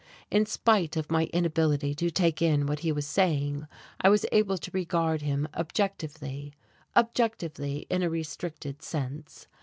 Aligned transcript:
In 0.31 0.47
spite 0.47 0.97
of 0.97 1.11
my 1.11 1.25
inability 1.31 1.93
to 1.93 2.09
take 2.09 2.41
in 2.41 2.65
what 2.65 2.79
he 2.79 2.91
was 2.91 3.05
saying, 3.05 3.67
I 3.99 4.09
was 4.09 4.25
able 4.31 4.57
to 4.57 4.71
regard 4.73 5.21
him 5.21 5.47
objectively, 5.53 6.53
objectively, 6.95 7.85
in 7.87 8.01
a 8.01 8.09
restricted 8.09 8.81
sense. 8.81 9.45